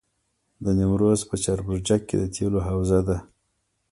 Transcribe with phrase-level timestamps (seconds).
[0.63, 3.17] د نیمروز په چاربرجک کې د تیلو حوزه ده.